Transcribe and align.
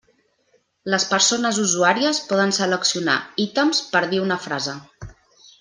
Les 0.93 1.05
persones 1.11 1.59
usuàries 1.65 2.23
poden 2.31 2.55
seleccionar 2.61 3.19
ítems 3.47 3.85
per 3.93 4.05
dir 4.15 4.23
una 4.29 4.43
frase. 4.51 4.79